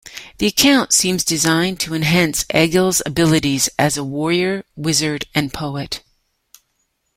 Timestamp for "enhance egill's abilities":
1.93-3.69